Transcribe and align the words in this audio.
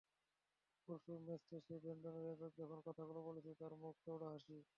পরশুর 0.89 1.19
ম্যাচ 1.25 1.41
শেষে 1.49 1.75
Brendan 1.81 2.15
Rodgers 2.19 2.53
যখন 2.61 2.79
কথাগুলো 2.87 3.19
বলছিলেন, 3.27 3.55
তাঁর 3.59 3.73
মুখে 3.77 4.01
চওড়া 4.05 4.27
হাসি। 4.33 4.57